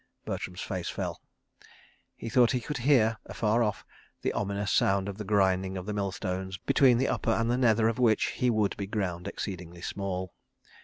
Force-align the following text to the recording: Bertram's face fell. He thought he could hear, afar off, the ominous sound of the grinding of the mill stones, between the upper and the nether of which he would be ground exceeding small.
Bertram's 0.25 0.61
face 0.61 0.89
fell. 0.89 1.21
He 2.15 2.27
thought 2.27 2.53
he 2.53 2.59
could 2.59 2.79
hear, 2.79 3.17
afar 3.27 3.61
off, 3.61 3.85
the 4.23 4.33
ominous 4.33 4.71
sound 4.71 5.07
of 5.07 5.19
the 5.19 5.23
grinding 5.23 5.77
of 5.77 5.85
the 5.85 5.93
mill 5.93 6.11
stones, 6.11 6.57
between 6.57 6.97
the 6.97 7.07
upper 7.07 7.29
and 7.29 7.51
the 7.51 7.55
nether 7.59 7.87
of 7.87 7.99
which 7.99 8.31
he 8.31 8.49
would 8.49 8.75
be 8.77 8.87
ground 8.87 9.27
exceeding 9.27 9.79
small. 9.83 10.33